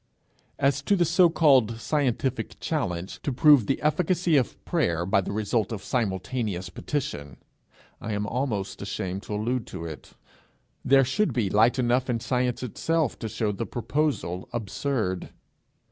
As 0.57 0.81
to 0.81 0.95
the 0.95 1.05
so 1.05 1.29
called 1.29 1.79
scientific 1.79 2.59
challenge 2.59 3.21
to 3.21 3.31
prove 3.31 3.67
the 3.67 3.79
efficacy 3.83 4.35
of 4.35 4.57
prayer 4.65 5.05
by 5.05 5.21
the 5.21 5.31
result 5.31 5.71
of 5.71 5.83
simultaneous 5.83 6.71
petition, 6.71 7.37
I 8.01 8.13
am 8.13 8.25
almost 8.25 8.81
ashamed 8.81 9.21
to 9.21 9.35
allude 9.35 9.67
to 9.67 9.85
it. 9.85 10.13
There 10.83 11.05
should 11.05 11.33
be 11.33 11.51
light 11.51 11.77
enough 11.77 12.09
in 12.09 12.19
science 12.19 12.63
itself 12.63 13.19
to 13.19 13.29
show 13.29 13.51
the 13.51 13.67
proposal 13.67 14.49
absurd. 14.51 15.29